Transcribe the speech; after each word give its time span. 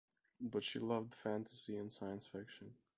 But 0.39 0.63
she 0.63 0.79
loved 0.79 1.13
Fantasy 1.13 1.77
and 1.77 1.91
Science 1.93 2.25
fiction. 2.25 2.73